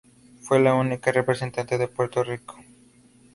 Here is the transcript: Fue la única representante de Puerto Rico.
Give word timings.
Fue 0.41 0.59
la 0.59 0.73
única 0.73 1.11
representante 1.11 1.77
de 1.77 1.87
Puerto 1.87 2.23
Rico. 2.23 2.57